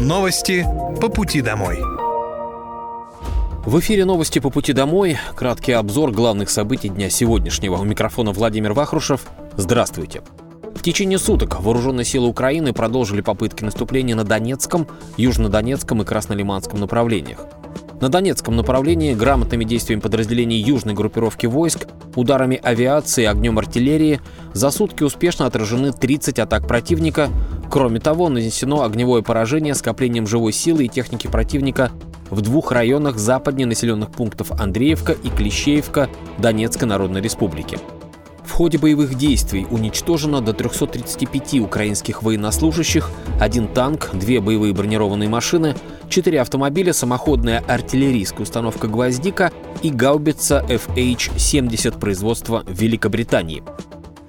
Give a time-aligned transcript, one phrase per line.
[0.00, 0.64] Новости
[1.00, 1.80] по пути домой.
[3.66, 5.18] В эфире новости по пути домой.
[5.34, 7.74] Краткий обзор главных событий дня сегодняшнего.
[7.74, 9.26] У микрофона Владимир Вахрушев.
[9.56, 10.22] Здравствуйте.
[10.76, 17.40] В течение суток вооруженные силы Украины продолжили попытки наступления на Донецком, Южнодонецком и Краснолиманском направлениях.
[18.00, 21.88] На Донецком направлении грамотными действиями подразделений южной группировки войск,
[22.18, 24.20] ударами авиации и огнем артиллерии
[24.52, 27.28] за сутки успешно отражены 30 атак противника.
[27.70, 31.90] Кроме того, нанесено огневое поражение скоплением живой силы и техники противника
[32.30, 36.08] в двух районах западнее населенных пунктов Андреевка и Клещеевка
[36.38, 37.78] Донецкой Народной Республики.
[38.44, 45.76] В ходе боевых действий уничтожено до 335 украинских военнослужащих, один танк, две боевые бронированные машины,
[46.08, 53.62] четыре автомобиля, самоходная артиллерийская установка «Гвоздика» и гаубица FH-70 производства Великобритании.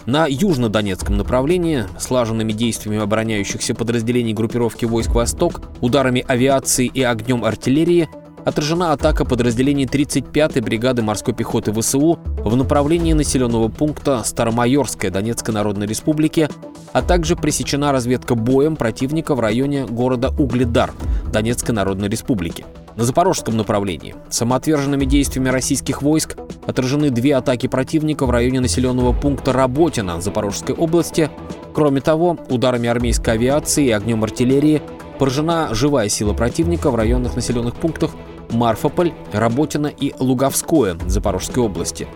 [0.05, 8.09] На южно-донецком направлении слаженными действиями обороняющихся подразделений группировки войск «Восток», ударами авиации и огнем артиллерии
[8.45, 15.87] отражена атака подразделений 35-й бригады морской пехоты ВСУ в направлении населенного пункта Старомайорская Донецкой Народной
[15.87, 16.49] Республики,
[16.93, 20.91] а также пресечена разведка боем противника в районе города Угледар
[21.31, 22.65] Донецкой Народной Республики.
[22.95, 26.35] На запорожском направлении самоотверженными действиями российских войск
[26.67, 31.29] отражены две атаки противника в районе населенного пункта Работина Запорожской области.
[31.73, 34.81] Кроме того, ударами армейской авиации и огнем артиллерии
[35.19, 38.11] поражена живая сила противника в районных населенных пунктах
[38.49, 42.07] Марфополь, Работина и Луговское Запорожской области.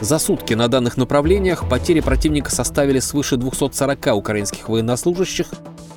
[0.00, 5.46] За сутки на данных направлениях потери противника составили свыше 240 украинских военнослужащих,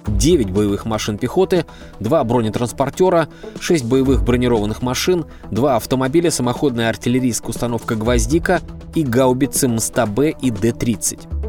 [0.07, 1.65] 9 боевых машин пехоты,
[1.99, 3.27] 2 бронетранспортера,
[3.59, 8.61] 6 боевых бронированных машин, 2 автомобиля, самоходная артиллерийская установка «Гвоздика»
[8.95, 11.40] и гаубицы МСТБ и Д-30.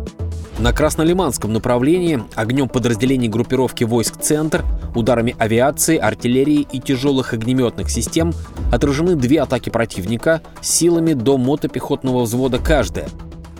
[0.58, 4.64] На Краснолиманском направлении огнем подразделений группировки войск «Центр»,
[4.95, 8.33] ударами авиации, артиллерии и тяжелых огнеметных систем
[8.70, 13.08] отражены две атаки противника силами до мотопехотного взвода каждая,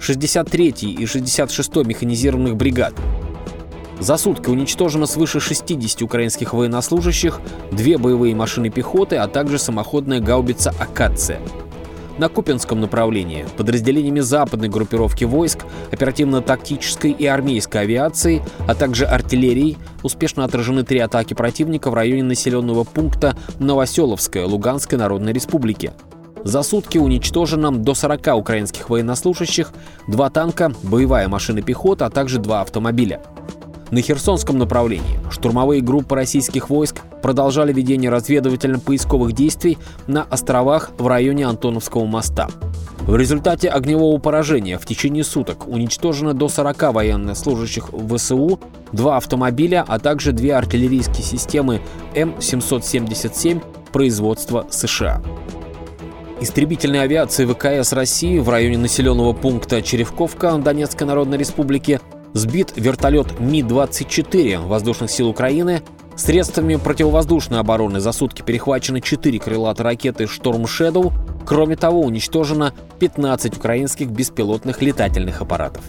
[0.01, 2.95] 63-й и 66-й механизированных бригад.
[3.99, 10.75] За сутки уничтожено свыше 60 украинских военнослужащих, две боевые машины пехоты, а также самоходная гаубица
[10.79, 11.41] «Акация».
[12.19, 20.45] На Купинском направлении подразделениями западной группировки войск, оперативно-тактической и армейской авиации, а также артиллерии успешно
[20.45, 25.93] отражены три атаки противника в районе населенного пункта Новоселовская Луганской Народной Республики.
[26.45, 29.73] За сутки уничтожено до 40 украинских военнослужащих,
[30.09, 33.23] два танка, боевая машина пехоты, а также два автомобиля.
[33.93, 39.77] На Херсонском направлении штурмовые группы российских войск продолжали ведение разведывательно-поисковых действий
[40.07, 42.49] на островах в районе Антоновского моста.
[43.01, 48.59] В результате огневого поражения в течение суток уничтожено до 40 военнослужащих ВСУ,
[48.93, 51.83] два автомобиля, а также две артиллерийские системы
[52.15, 55.21] М777 производства США.
[56.41, 62.01] Истребительной авиации ВКС России в районе населенного пункта Черевковка Донецкой Народной Республики
[62.33, 65.83] сбит вертолет Ми-24 воздушных сил Украины,
[66.17, 71.13] средствами противовоздушной обороны за сутки перехвачены 4 крылатые ракеты «Шторм Shadow»,
[71.47, 75.83] кроме того уничтожено 15 украинских беспилотных летательных аппаратов.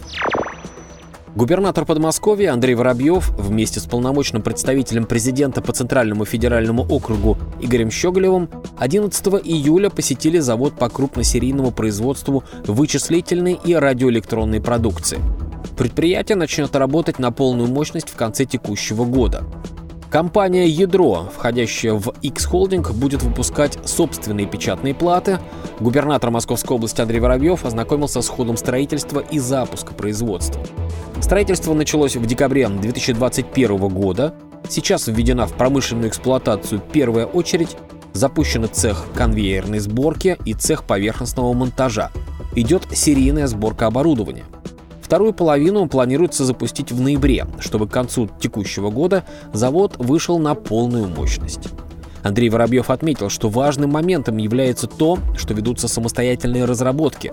[1.34, 8.48] Губернатор Подмосковья Андрей Воробьев вместе с полномочным представителем президента по Центральному федеральному округу Игорем Щеголевым
[8.78, 15.18] 11 июля посетили завод по крупносерийному производству вычислительной и радиоэлектронной продукции–
[15.76, 19.44] Предприятие начнет работать на полную мощность в конце текущего года.
[20.08, 25.40] Компания «Ядро», входящая в X-Holding, будет выпускать собственные печатные платы.
[25.80, 30.64] Губернатор Московской области Андрей Воробьев ознакомился с ходом строительства и запуска производства.
[31.20, 34.34] Строительство началось в декабре 2021 года.
[34.68, 37.76] Сейчас введена в промышленную эксплуатацию первая очередь.
[38.12, 42.12] Запущены цех конвейерной сборки и цех поверхностного монтажа.
[42.54, 44.44] Идет серийная сборка оборудования.
[45.14, 51.06] Вторую половину планируется запустить в ноябре, чтобы к концу текущего года завод вышел на полную
[51.06, 51.68] мощность.
[52.24, 57.32] Андрей Воробьев отметил, что важным моментом является то, что ведутся самостоятельные разработки.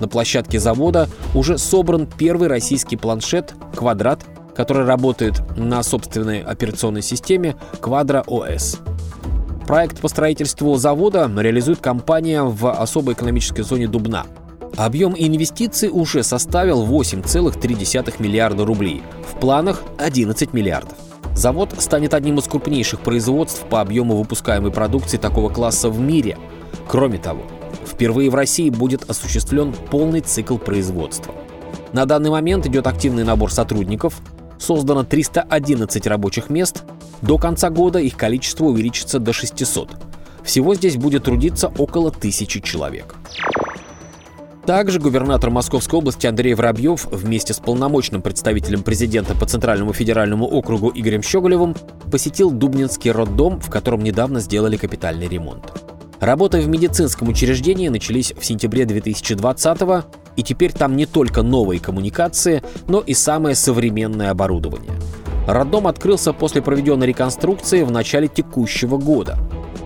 [0.00, 4.24] На площадке завода уже собран первый российский планшет «Квадрат»,
[4.56, 8.80] который работает на собственной операционной системе «Квадро ОС».
[9.68, 14.26] Проект по строительству завода реализует компания в особой экономической зоне Дубна–
[14.76, 19.02] Объем инвестиций уже составил 8,3 миллиарда рублей.
[19.30, 20.96] В планах 11 миллиардов.
[21.36, 26.38] Завод станет одним из крупнейших производств по объему выпускаемой продукции такого класса в мире.
[26.88, 27.42] Кроме того,
[27.86, 31.34] впервые в России будет осуществлен полный цикл производства.
[31.92, 34.20] На данный момент идет активный набор сотрудников,
[34.58, 36.84] создано 311 рабочих мест,
[37.20, 39.90] До конца года их количество увеличится до 600.
[40.42, 43.14] Всего здесь будет трудиться около тысячи человек.
[44.66, 50.92] Также губернатор Московской области Андрей Воробьев вместе с полномочным представителем президента по Центральному федеральному округу
[50.94, 51.74] Игорем Щеголевым
[52.12, 55.72] посетил Дубнинский роддом, в котором недавно сделали капитальный ремонт.
[56.20, 60.04] Работы в медицинском учреждении начались в сентябре 2020 года,
[60.36, 64.92] и теперь там не только новые коммуникации, но и самое современное оборудование.
[65.48, 69.36] Роддом открылся после проведенной реконструкции в начале текущего года.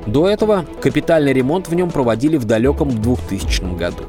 [0.06, 4.04] До этого капитальный ремонт в нем проводили в далеком 2000 году.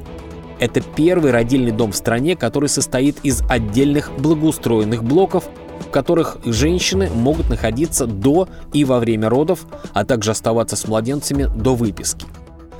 [0.60, 5.46] Это первый родильный дом в стране, который состоит из отдельных благоустроенных блоков,
[5.80, 11.44] в которых женщины могут находиться до и во время родов, а также оставаться с младенцами
[11.44, 12.26] до выписки.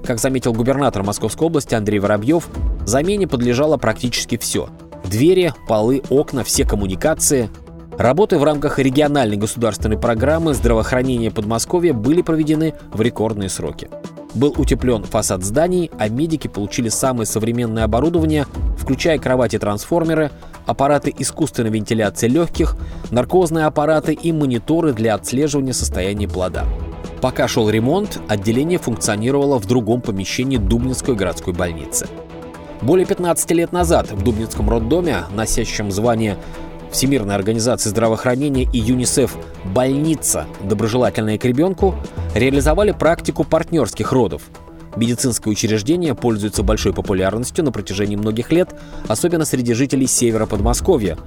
[0.04, 2.48] Как заметил губернатор Московской области Андрей Воробьев,
[2.86, 4.70] замене подлежало практически все.
[5.06, 7.50] Двери, полы, окна, все коммуникации.
[7.98, 13.90] Работы в рамках региональной государственной программы здравоохранения Подмосковья были проведены в рекордные сроки
[14.34, 18.46] был утеплен фасад зданий, а медики получили самое современное оборудование,
[18.78, 20.32] включая кровати-трансформеры,
[20.66, 22.76] аппараты искусственной вентиляции легких,
[23.12, 26.66] наркозные аппараты и мониторы для отслеживания состояния плода.
[27.22, 32.08] Пока шел ремонт, отделение функционировало в другом помещении Дубнинской городской больницы.
[32.82, 36.38] Более 15 лет назад в Дубнинском роддоме, носящем звание
[36.92, 39.36] Всемирной организации здравоохранения и ЮНИСЕФ
[39.66, 40.46] «Больница.
[40.64, 41.96] Доброжелательная к ребенку»
[42.34, 44.44] реализовали практику партнерских родов.
[44.96, 48.74] Медицинское учреждение пользуется большой популярностью на протяжении многих лет,
[49.08, 51.18] особенно среди жителей севера Подмосковья.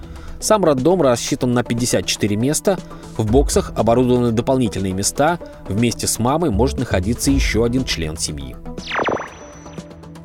[0.40, 2.78] Сам роддом рассчитан на 54 места,
[3.16, 8.56] в боксах оборудованы дополнительные места, вместе с мамой может находиться еще один член семьи.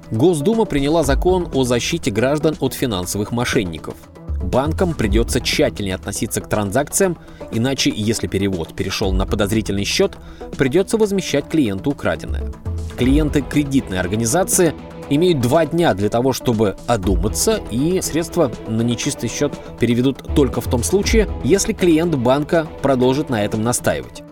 [0.09, 3.95] Госдума приняла закон о защите граждан от финансовых мошенников–
[4.45, 7.18] Банкам придется тщательнее относиться к транзакциям,
[7.51, 10.18] иначе, если перевод перешел на подозрительный счет,
[10.56, 12.51] придется возмещать клиенту украденное.
[12.95, 14.74] Клиенты кредитной организации
[15.09, 20.69] имеют два дня для того, чтобы одуматься, и средства на нечистый счет переведут только в
[20.69, 24.24] том случае, если клиент банка продолжит на этом настаивать.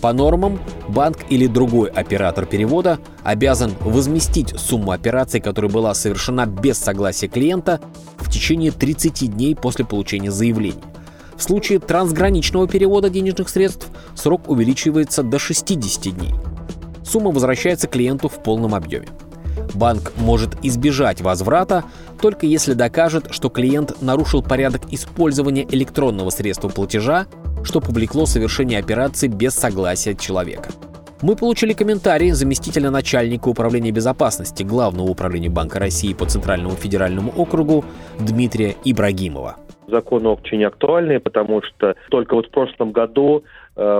[0.00, 0.58] По нормам,
[0.88, 7.80] банк или другой оператор перевода обязан возместить сумму операции, которая была совершена без согласия клиента,
[8.30, 10.84] в течение 30 дней после получения заявления.
[11.34, 16.34] В случае трансграничного перевода денежных средств срок увеличивается до 60 дней.
[17.04, 19.08] Сумма возвращается клиенту в полном объеме.
[19.74, 21.84] Банк может избежать возврата
[22.20, 27.26] только если докажет, что клиент нарушил порядок использования электронного средства платежа
[27.62, 30.70] что повлекло совершение операции без согласия человека.
[31.22, 37.84] Мы получили комментарий заместителя начальника управления безопасности Главного управления Банка России по Центральному федеральному округу
[38.18, 39.56] Дмитрия Ибрагимова.
[39.86, 43.44] Закон очень актуальный, потому что только вот в прошлом году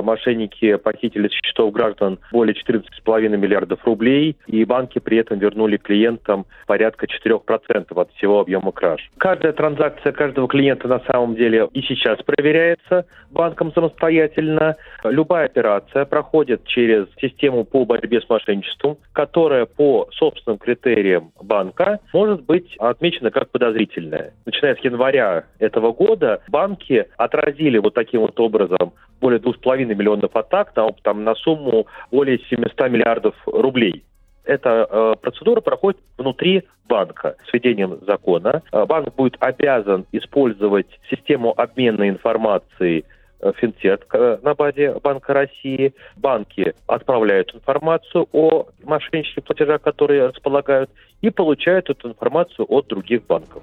[0.02, 6.46] мошенники похитили с счетов граждан более 14,5 миллиардов рублей, и банки при этом вернули клиентам
[6.66, 9.10] порядка 4% от всего объема краж.
[9.18, 14.76] Каждая транзакция каждого клиента на самом деле и сейчас проверяется банком самостоятельно.
[15.04, 22.42] Любая операция проходит через систему по борьбе с мошенничеством, которая по собственным критериям банка может
[22.44, 24.34] быть отмечена как подозрительная.
[24.44, 30.74] Начиная с января этого года банки отразили вот таким вот образом более 2,5 миллионов атак
[30.76, 34.04] на, там, на сумму более 700 миллиардов рублей.
[34.44, 38.62] Эта э, процедура проходит внутри банка с введением закона.
[38.72, 43.04] Э, банк будет обязан использовать систему обмена информацией
[43.40, 45.94] э, финтех э, на базе Банка России.
[46.16, 53.62] Банки отправляют информацию о мошеннических платежах, которые располагают, и получают эту информацию от других банков.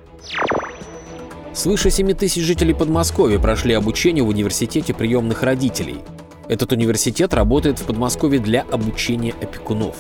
[1.58, 6.02] Свыше 7 тысяч жителей Подмосковья прошли обучение в университете приемных родителей.
[6.48, 9.96] Этот университет работает в Подмосковье для обучения опекунов.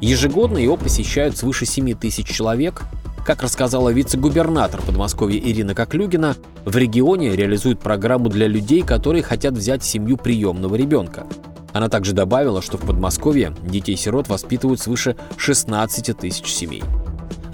[0.00, 2.82] Ежегодно его посещают свыше 7 тысяч человек.
[3.24, 6.34] Как рассказала вице-губернатор Подмосковья Ирина Коклюгина,
[6.64, 11.28] в регионе реализуют программу для людей, которые хотят взять семью приемного ребенка.
[11.72, 16.82] Она также добавила, что в Подмосковье детей-сирот воспитывают свыше 16 тысяч семей.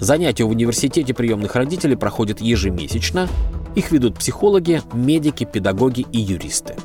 [0.03, 3.29] Занятия в университете приемных родителей проходят ежемесячно.
[3.73, 6.75] Их ведут психологи, медики, педагоги и юристы.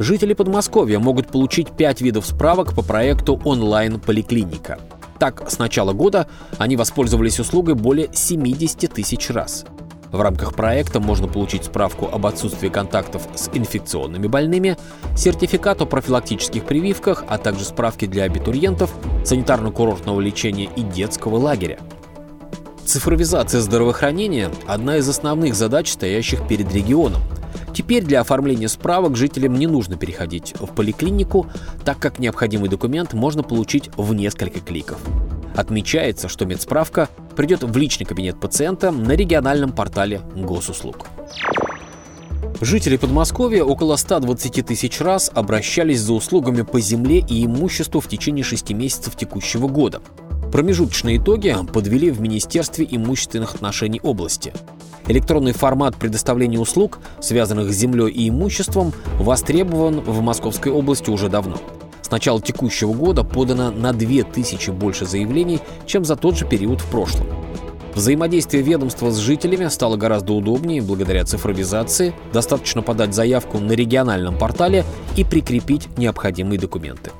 [0.00, 4.80] Жители Подмосковья могут получить 5 видов справок по проекту «Онлайн-поликлиника».
[5.20, 6.26] Так, с начала года
[6.58, 9.64] они воспользовались услугой более 70 тысяч раз–
[10.12, 14.76] в рамках проекта можно получить справку об отсутствии контактов с инфекционными больными,
[15.16, 18.92] сертификат о профилактических прививках, а также справки для абитуриентов,
[19.24, 21.78] санитарно-курортного лечения и детского лагеря.
[22.84, 27.20] Цифровизация здравоохранения– одна из основных задач, стоящих перед регионом.
[27.74, 31.46] Теперь для оформления справок жителям не нужно переходить в поликлинику,
[31.84, 34.98] так как необходимый документ можно получить в несколько кликов.
[35.54, 37.08] Отмечается, что медсправка
[37.38, 41.06] придет в личный кабинет пациента на региональном портале госуслуг.
[42.60, 48.42] Жители Подмосковья около 120 тысяч раз обращались за услугами по земле и имуществу в течение
[48.42, 50.02] шести месяцев текущего года.
[50.50, 54.52] Промежуточные итоги подвели в Министерстве имущественных отношений области.
[55.06, 61.60] Электронный формат предоставления услуг, связанных с землей и имуществом, востребован в Московской области уже давно.
[62.08, 66.86] С начала текущего года подано на 2000 больше заявлений, чем за тот же период в
[66.86, 67.26] прошлом.
[67.94, 72.14] Взаимодействие ведомства с жителями стало гораздо удобнее благодаря цифровизации.
[72.32, 74.86] Достаточно подать заявку на региональном портале
[75.18, 77.10] и прикрепить необходимые документы.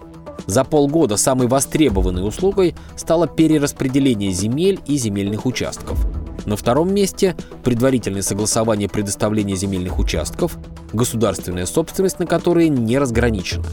[0.46, 5.98] За полгода самой востребованной услугой стало перераспределение земель и земельных участков.
[6.46, 10.56] На втором месте– предварительное согласование предоставления земельных участков,
[10.94, 13.66] государственная собственность на которые не разграничена.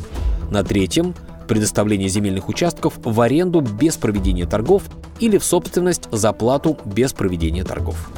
[0.49, 1.13] На третьем
[1.47, 4.83] предоставление земельных участков в аренду без проведения торгов
[5.19, 8.11] или в собственность за плату без проведения торгов.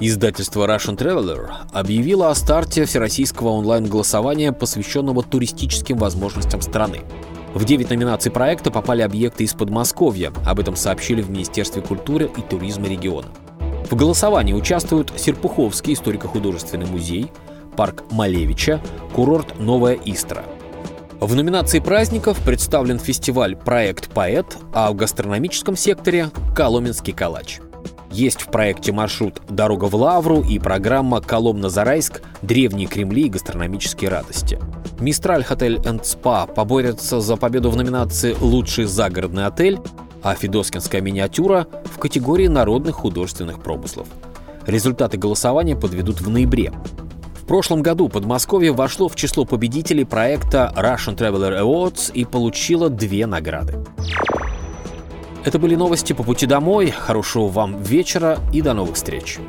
[0.00, 7.02] Издательство Russian Traveler объявило о старте всероссийского онлайн-голосования, посвященного туристическим возможностям страны.
[7.54, 10.32] В 9 номинаций проекта попали объекты из Подмосковья.
[10.44, 13.28] Об этом сообщили в Министерстве культуры и туризма региона.
[13.88, 17.30] В голосовании участвуют Серпуховский историко-художественный музей,
[17.76, 18.80] парк Малевича,
[19.14, 20.42] курорт Новая Истра–
[21.20, 27.60] в номинации праздников представлен фестиваль «Проект Поэт», а в гастрономическом секторе– «Коломенский калач».
[28.10, 32.22] Есть в проекте маршрут «Дорога в Лавру» и программа «Коломна-Зарайск.
[32.42, 34.58] Древние Кремли и гастрономические радости».
[35.00, 39.80] «Мистраль Хотель энд Спа» поборется за победу в номинации «Лучший загородный отель»,
[40.22, 44.06] а «Федоскинская миниатюра» в категории народных художественных промыслов.
[44.66, 46.72] Результаты голосования подведут в ноябре.
[47.44, 53.26] В прошлом году Подмосковье вошло в число победителей проекта Russian Traveler Awards и получило две
[53.26, 53.84] награды.
[55.44, 56.90] Это были новости по пути домой.
[56.90, 59.40] Хорошего вам вечера и до новых встреч.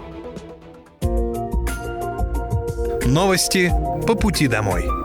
[3.05, 3.71] Новости
[4.05, 5.04] по пути домой.